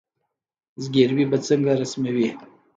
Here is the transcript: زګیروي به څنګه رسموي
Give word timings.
زګیروي 0.83 1.25
به 1.31 1.37
څنګه 1.47 1.71
رسموي 1.81 2.29